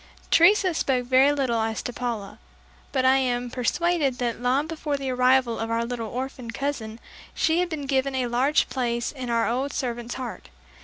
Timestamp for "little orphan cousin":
5.85-6.99